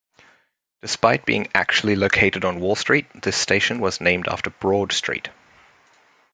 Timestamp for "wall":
2.59-2.75